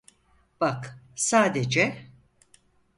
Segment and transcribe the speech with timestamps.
[0.61, 2.11] Bak, sadece…